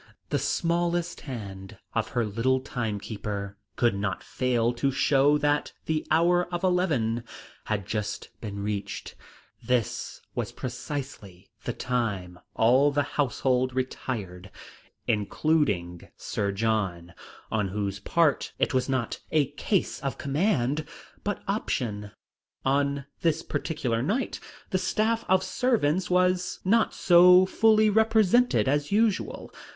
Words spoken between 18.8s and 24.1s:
not a case of command, but option. On this particular